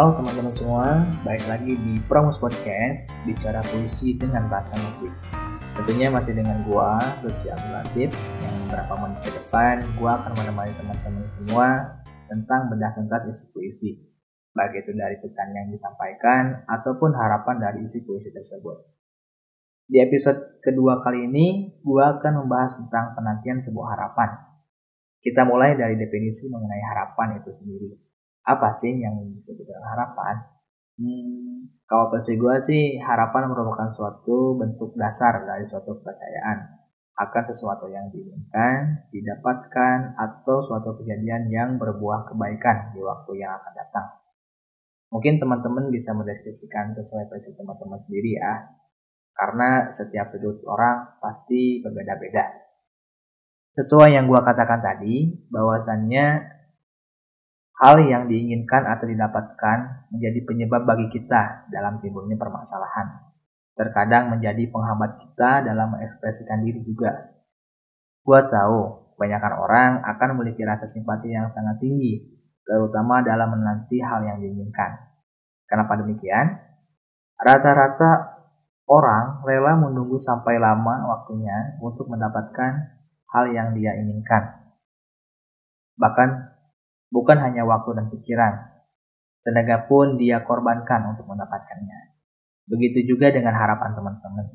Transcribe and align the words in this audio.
Halo 0.00 0.16
teman-teman 0.16 0.56
semua, 0.56 1.04
baik 1.28 1.44
lagi 1.44 1.76
di 1.76 2.00
Promus 2.08 2.40
Podcast 2.40 3.12
Bicara 3.28 3.60
puisi 3.68 4.16
dengan 4.16 4.48
bahasa 4.48 4.72
musik. 4.80 5.12
Tentunya 5.76 6.08
masih 6.08 6.32
dengan 6.40 6.64
gua, 6.64 6.96
Lutfi 7.20 7.52
Abdul 7.52 7.68
Latif 7.68 8.08
Yang 8.40 8.54
beberapa 8.64 8.96
menit 8.96 9.20
ke 9.20 9.30
depan, 9.36 9.84
gua 10.00 10.24
akan 10.24 10.32
menemani 10.40 10.72
teman-teman 10.72 11.28
semua 11.36 12.00
Tentang 12.32 12.72
bedah 12.72 12.96
tentang 12.96 13.28
isi 13.28 13.44
puisi. 13.52 14.00
Baik 14.56 14.88
itu 14.88 14.96
dari 14.96 15.20
pesan 15.20 15.52
yang 15.52 15.68
disampaikan 15.68 16.64
Ataupun 16.64 17.12
harapan 17.12 17.60
dari 17.60 17.84
isi 17.84 18.00
puisi 18.00 18.32
tersebut. 18.32 18.80
Di 19.84 20.00
episode 20.00 20.64
kedua 20.64 21.04
kali 21.04 21.28
ini, 21.28 21.76
gua 21.84 22.16
akan 22.16 22.48
membahas 22.48 22.72
tentang 22.80 23.12
penantian 23.20 23.60
sebuah 23.60 24.00
harapan. 24.00 24.48
Kita 25.20 25.44
mulai 25.44 25.76
dari 25.76 26.00
definisi 26.00 26.48
mengenai 26.48 26.88
harapan 26.88 27.36
itu 27.44 27.52
sendiri 27.52 28.08
apa 28.44 28.72
sih 28.76 28.96
yang 28.96 29.20
disebut 29.36 29.64
dengan 29.68 29.86
harapan? 29.90 30.34
Hmm, 31.00 31.68
kalau 31.88 32.12
versi 32.12 32.36
gue 32.36 32.54
sih 32.60 32.82
harapan 33.00 33.48
merupakan 33.48 33.88
suatu 33.88 34.60
bentuk 34.60 34.92
dasar 35.00 35.48
dari 35.48 35.64
suatu 35.64 35.96
kepercayaan 35.96 36.80
akan 37.20 37.44
sesuatu 37.52 37.84
yang 37.92 38.08
diinginkan, 38.08 39.08
didapatkan, 39.12 40.16
atau 40.16 40.64
suatu 40.64 40.96
kejadian 41.00 41.52
yang 41.52 41.76
berbuah 41.76 42.32
kebaikan 42.32 42.96
di 42.96 43.04
waktu 43.04 43.44
yang 43.44 43.60
akan 43.60 43.72
datang. 43.76 44.08
Mungkin 45.12 45.36
teman-teman 45.36 45.92
bisa 45.92 46.16
mendeskripsikan 46.16 46.96
sesuai 46.96 47.28
versi 47.28 47.52
teman-teman 47.52 48.00
sendiri 48.00 48.40
ya, 48.40 48.72
karena 49.36 49.92
setiap 49.92 50.32
sudut 50.32 50.64
orang 50.64 51.20
pasti 51.20 51.84
berbeda-beda. 51.84 52.46
Sesuai 53.76 54.16
yang 54.16 54.24
gue 54.24 54.40
katakan 54.40 54.80
tadi, 54.80 55.44
bahwasannya 55.52 56.24
Hal 57.80 57.96
yang 58.04 58.28
diinginkan 58.28 58.84
atau 58.84 59.08
didapatkan 59.08 60.12
menjadi 60.12 60.44
penyebab 60.44 60.84
bagi 60.84 61.08
kita 61.16 61.64
dalam 61.72 61.96
timbulnya 62.04 62.36
permasalahan. 62.36 63.24
Terkadang 63.72 64.36
menjadi 64.36 64.68
penghambat 64.68 65.16
kita 65.24 65.64
dalam 65.64 65.96
mengekspresikan 65.96 66.60
diri 66.60 66.84
juga. 66.84 67.32
Gua 68.20 68.44
tahu, 68.44 69.16
kebanyakan 69.16 69.52
orang 69.56 69.90
akan 70.04 70.28
memiliki 70.36 70.60
rasa 70.60 70.84
simpati 70.84 71.32
yang 71.32 71.48
sangat 71.56 71.80
tinggi, 71.80 72.20
terutama 72.68 73.24
dalam 73.24 73.56
menanti 73.56 73.96
hal 74.04 74.28
yang 74.28 74.44
diinginkan. 74.44 75.00
Kenapa 75.64 75.96
demikian? 76.04 76.60
Rata-rata 77.40 78.44
orang 78.84 79.40
rela 79.48 79.80
menunggu 79.80 80.20
sampai 80.20 80.60
lama 80.60 81.16
waktunya 81.16 81.80
untuk 81.80 82.12
mendapatkan 82.12 83.00
hal 83.32 83.44
yang 83.56 83.72
dia 83.72 83.96
inginkan. 83.96 84.68
Bahkan 85.96 86.49
bukan 87.10 87.36
hanya 87.42 87.66
waktu 87.66 87.90
dan 87.98 88.06
pikiran. 88.08 88.54
Tenaga 89.42 89.90
pun 89.90 90.16
dia 90.16 90.40
korbankan 90.46 91.12
untuk 91.12 91.26
mendapatkannya. 91.26 92.16
Begitu 92.70 93.14
juga 93.14 93.34
dengan 93.34 93.58
harapan 93.58 93.98
teman-teman. 93.98 94.46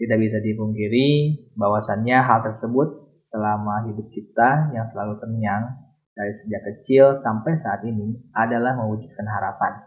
Tidak 0.00 0.18
bisa 0.18 0.40
dipungkiri 0.40 1.38
bahwasannya 1.54 2.18
hal 2.24 2.40
tersebut 2.42 3.18
selama 3.30 3.86
hidup 3.90 4.08
kita 4.10 4.74
yang 4.74 4.86
selalu 4.88 5.20
kenyang 5.22 5.84
dari 6.14 6.30
sejak 6.30 6.62
kecil 6.62 7.14
sampai 7.18 7.58
saat 7.58 7.82
ini 7.82 8.14
adalah 8.34 8.78
mewujudkan 8.78 9.26
harapan. 9.26 9.82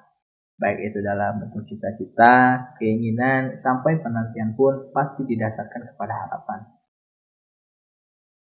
Baik 0.60 0.92
itu 0.92 1.00
dalam 1.00 1.40
bentuk 1.40 1.64
cita-cita, 1.70 2.68
keinginan, 2.82 3.56
sampai 3.56 4.02
penantian 4.04 4.58
pun 4.58 4.92
pasti 4.92 5.24
didasarkan 5.24 5.94
kepada 5.94 6.14
harapan. 6.28 6.67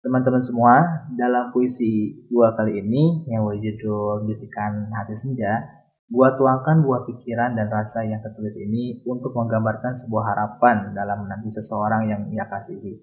Teman-teman 0.04 0.44
semua, 0.44 1.08
dalam 1.16 1.56
puisi 1.56 2.28
gua 2.28 2.52
kali 2.60 2.84
ini 2.84 3.24
yang 3.32 3.48
berjudul 3.48 4.28
Bisikan 4.28 4.92
Hati 4.92 5.16
Senja, 5.16 5.64
gua 6.12 6.36
tuangkan 6.36 6.84
buah 6.84 7.08
pikiran 7.08 7.56
dan 7.56 7.72
rasa 7.72 8.04
yang 8.04 8.20
tertulis 8.20 8.52
ini 8.60 9.00
untuk 9.08 9.32
menggambarkan 9.32 9.96
sebuah 9.96 10.36
harapan 10.36 10.92
dalam 10.92 11.24
menanti 11.24 11.56
seseorang 11.56 12.12
yang 12.12 12.22
ia 12.36 12.44
kasihi. 12.52 13.00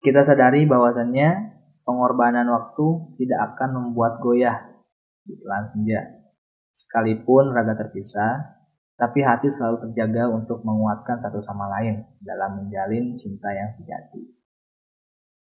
Kita 0.00 0.24
sadari 0.24 0.64
bahwasannya 0.64 1.60
pengorbanan 1.84 2.48
waktu 2.48 3.12
tidak 3.20 3.52
akan 3.52 3.70
membuat 3.76 4.24
goyah 4.24 4.64
di 5.28 5.36
pelan 5.36 5.68
senja. 5.68 6.24
Sekalipun 6.72 7.52
raga 7.52 7.76
terpisah, 7.76 8.64
tapi 8.96 9.20
hati 9.20 9.52
selalu 9.52 9.84
terjaga 9.92 10.32
untuk 10.32 10.64
menguatkan 10.64 11.20
satu 11.20 11.44
sama 11.44 11.68
lain 11.68 12.00
dalam 12.24 12.64
menjalin 12.64 13.20
cinta 13.20 13.52
yang 13.52 13.68
sejati. 13.76 14.41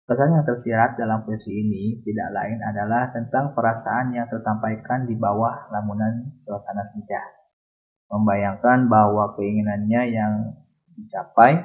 Pesan 0.03 0.36
yang 0.36 0.44
tersirat 0.44 1.00
dalam 1.00 1.24
puisi 1.24 1.47
ini 1.47 2.03
tidak 2.03 2.36
lain 2.36 2.59
adalah 2.59 3.16
tentang 3.16 3.56
perasaan 3.56 4.12
yang 4.12 4.28
tersampaikan 4.28 5.08
di 5.08 5.16
bawah 5.16 5.72
lamunan 5.72 6.28
suasana 6.44 6.84
senja. 6.84 7.24
Membayangkan 8.12 8.92
bahwa 8.92 9.31
keinginannya 9.40 10.02
yang 10.12 10.34
dicapai, 11.00 11.56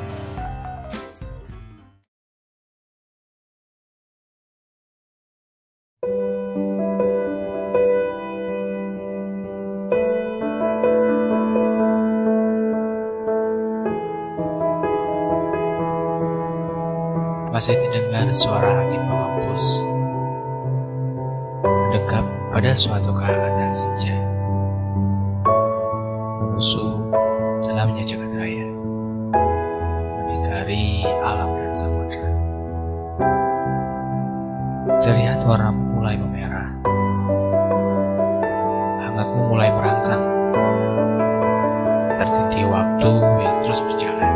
Masih 17.55 17.79
terdengar 17.79 18.35
suara 18.35 18.67
angin 18.83 18.99
menghembus 19.07 19.79
mendekat 21.63 22.27
pada 22.51 22.75
suatu 22.75 23.15
kehangatan 23.15 23.71
senja 23.71 24.19
menusuk 26.43 27.15
dalamnya 27.63 28.03
jagat 28.03 28.35
raya 28.35 28.67
berdikari 30.19 31.07
alam 31.23 31.55
dan 31.55 31.73
samudra. 31.79 32.27
Terlihat 34.99 35.47
warnamu 35.47 36.03
mulai 36.03 36.19
memerah. 36.19 36.75
Hangatmu 38.99 39.43
mulai 39.55 39.71
merangsang. 39.71 40.27
Tertiti 42.19 42.67
waktu 42.67 43.11
yang 43.47 43.57
terus 43.63 43.79
berjalan. 43.79 44.33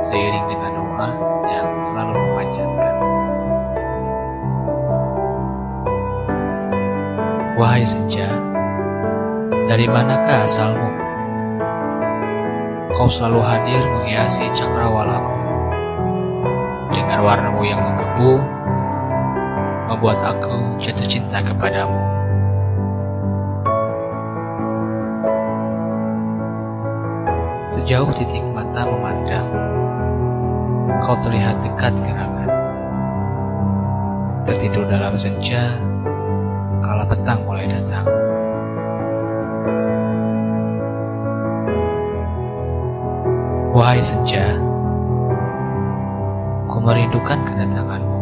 Seiring 0.00 0.46
dengan 0.48 0.72
doa 0.72 1.31
yang 1.52 1.68
selalu 1.76 2.16
memanjatkan. 2.16 2.94
Wahai 7.60 7.84
senja, 7.84 8.28
dari 9.68 9.84
manakah 9.86 10.48
asalmu? 10.48 10.88
Kau 12.96 13.08
selalu 13.08 13.40
hadir 13.44 13.82
menghiasi 13.84 14.48
cakrawalaku. 14.56 15.36
Dengan 16.92 17.24
warnamu 17.24 17.62
yang 17.64 17.80
menggebu, 17.80 18.32
membuat 19.92 20.18
aku 20.32 20.80
jatuh 20.80 21.08
cinta 21.08 21.40
kepadamu. 21.40 22.00
Sejauh 27.72 28.12
titik 28.12 28.44
mata 28.52 28.84
memandang, 28.84 29.48
kau 31.02 31.16
terlihat 31.22 31.62
dekat 31.62 31.94
gerangan. 31.98 32.50
Tertidur 34.46 34.86
dalam 34.90 35.14
senja, 35.14 35.78
kala 36.82 37.06
petang 37.06 37.46
mulai 37.46 37.70
datang. 37.70 38.06
Wahai 43.72 44.02
senja, 44.04 44.58
ku 46.68 46.76
merindukan 46.82 47.40
kedatanganmu. 47.40 48.20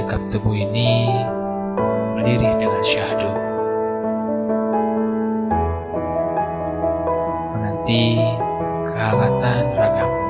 Dekat 0.00 0.20
tubuh 0.32 0.56
ini 0.56 1.12
berdiri 2.18 2.48
dengan 2.58 2.82
syahdu. 2.82 3.30
Menanti 7.54 8.18
kehangatan 8.96 9.64
ragamu. 9.76 10.21